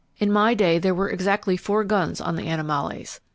In 0.17 0.31
my 0.31 0.55
day 0.55 0.79
there 0.79 0.95
were 0.95 1.09
exactly 1.11 1.55
four 1.55 1.83
guns 1.83 2.19
on 2.19 2.35
the 2.35 2.47
Animallais. 2.47 3.19